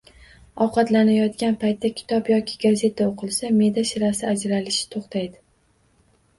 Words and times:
Ovqatlanayotgan 0.65 1.57
paytda 1.65 1.91
kitob 1.99 2.33
yoki 2.33 2.57
gazeta 2.67 3.09
o‘qilsa, 3.11 3.53
me’da 3.61 3.87
shirasi 3.93 4.29
ajralishi 4.33 4.85
to‘xtaydi. 4.97 5.41